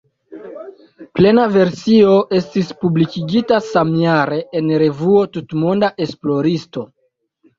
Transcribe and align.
Plena 1.17 1.43
versio 1.55 2.13
estis 2.37 2.71
publikigita 2.85 3.59
samjare 3.67 4.39
en 4.61 4.71
revuo 4.85 5.21
"Tutmonda 5.37 5.91
esploristo". 6.07 6.87